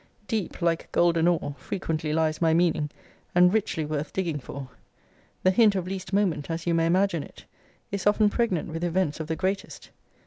[0.27, 2.89] Deep, like golden ore, frequently lies my meaning,
[3.35, 4.67] and richly worth digging for.
[5.43, 7.45] The hint of least moment, as you may imagine it,
[7.91, 9.91] is often pregnant with events of the greatest.